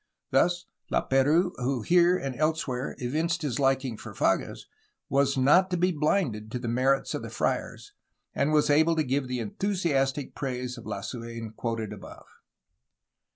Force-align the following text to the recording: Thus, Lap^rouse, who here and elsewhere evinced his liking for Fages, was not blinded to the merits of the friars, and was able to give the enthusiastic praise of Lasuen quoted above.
Thus, 0.31 0.65
Lap^rouse, 0.91 1.51
who 1.57 1.83
here 1.83 2.17
and 2.17 2.35
elsewhere 2.35 2.95
evinced 2.97 3.43
his 3.43 3.59
liking 3.59 3.97
for 3.97 4.15
Fages, 4.15 4.61
was 5.09 5.37
not 5.37 5.69
blinded 5.79 6.49
to 6.51 6.57
the 6.57 6.67
merits 6.67 7.13
of 7.13 7.21
the 7.21 7.29
friars, 7.29 7.93
and 8.33 8.51
was 8.51 8.71
able 8.71 8.95
to 8.95 9.03
give 9.03 9.27
the 9.27 9.37
enthusiastic 9.39 10.33
praise 10.33 10.75
of 10.75 10.87
Lasuen 10.87 11.51
quoted 11.55 11.93
above. 11.93 12.25